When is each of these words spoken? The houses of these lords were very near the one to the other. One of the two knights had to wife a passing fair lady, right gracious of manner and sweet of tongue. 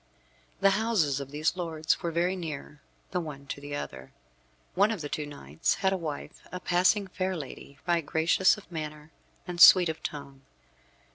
The 0.61 0.71
houses 0.71 1.19
of 1.19 1.29
these 1.29 1.55
lords 1.55 2.01
were 2.01 2.09
very 2.09 2.35
near 2.35 2.81
the 3.11 3.19
one 3.19 3.45
to 3.45 3.61
the 3.61 3.75
other. 3.75 4.11
One 4.73 4.89
of 4.89 5.01
the 5.01 5.09
two 5.09 5.27
knights 5.27 5.75
had 5.75 5.91
to 5.91 5.97
wife 5.97 6.41
a 6.51 6.59
passing 6.59 7.05
fair 7.05 7.37
lady, 7.37 7.77
right 7.87 8.03
gracious 8.03 8.57
of 8.57 8.71
manner 8.71 9.11
and 9.47 9.61
sweet 9.61 9.89
of 9.89 10.01
tongue. 10.01 10.41